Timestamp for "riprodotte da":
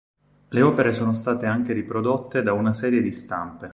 1.73-2.53